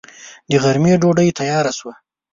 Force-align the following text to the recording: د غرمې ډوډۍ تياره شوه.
د 0.49 0.51
غرمې 0.63 0.93
ډوډۍ 1.01 1.29
تياره 1.39 1.71
شوه. 1.77 1.93